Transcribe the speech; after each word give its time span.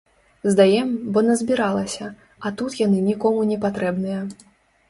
Здаем, 0.53 0.87
бо 1.17 1.21
назбіралася, 1.27 2.07
а 2.45 2.51
тут 2.63 2.81
яны 2.85 3.05
нікому 3.11 3.47
непатрэбныя. 3.51 4.19